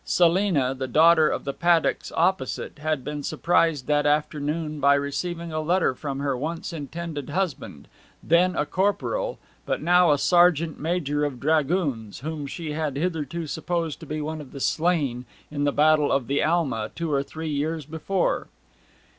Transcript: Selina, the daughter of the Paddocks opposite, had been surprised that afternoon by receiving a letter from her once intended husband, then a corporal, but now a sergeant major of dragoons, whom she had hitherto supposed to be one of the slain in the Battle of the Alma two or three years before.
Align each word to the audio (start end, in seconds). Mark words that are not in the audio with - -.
Selina, 0.03 0.73
the 0.73 0.87
daughter 0.87 1.29
of 1.29 1.43
the 1.43 1.53
Paddocks 1.53 2.11
opposite, 2.17 2.79
had 2.79 3.03
been 3.03 3.21
surprised 3.21 3.85
that 3.85 4.07
afternoon 4.07 4.79
by 4.79 4.95
receiving 4.95 5.51
a 5.53 5.61
letter 5.61 5.93
from 5.93 6.17
her 6.21 6.35
once 6.35 6.73
intended 6.73 7.29
husband, 7.29 7.87
then 8.23 8.55
a 8.55 8.65
corporal, 8.65 9.37
but 9.63 9.79
now 9.79 10.11
a 10.11 10.17
sergeant 10.17 10.79
major 10.79 11.23
of 11.23 11.39
dragoons, 11.39 12.21
whom 12.21 12.47
she 12.47 12.71
had 12.71 12.97
hitherto 12.97 13.45
supposed 13.45 13.99
to 13.99 14.07
be 14.07 14.21
one 14.21 14.41
of 14.41 14.53
the 14.53 14.59
slain 14.59 15.25
in 15.51 15.65
the 15.65 15.71
Battle 15.71 16.11
of 16.11 16.25
the 16.25 16.43
Alma 16.43 16.89
two 16.95 17.13
or 17.13 17.21
three 17.21 17.49
years 17.51 17.85
before. 17.85 18.47